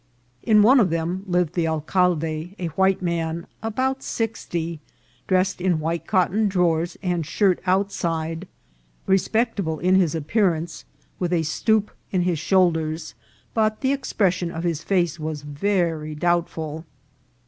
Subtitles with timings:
[0.41, 4.79] In one ef them lived the alcalde, a white man, about sixty,
[5.27, 8.47] dressed in white cotton drawers, and shirt outside,
[9.05, 10.85] respectable in his appearance,
[11.19, 13.13] with a stoop in his shoulders,
[13.53, 16.83] but the expression of his face was very doubtful.